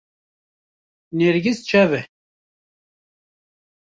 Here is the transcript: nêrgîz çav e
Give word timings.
nêrgîz 1.17 1.59
çav 1.69 1.91
e 1.99 2.01